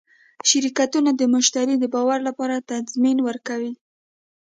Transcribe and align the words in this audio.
شرکتونه 0.49 1.11
د 1.15 1.21
مشتری 1.33 1.75
د 1.79 1.85
باور 1.93 2.19
لپاره 2.27 2.65
تضمین 2.71 3.17
ورکوي. 3.27 3.73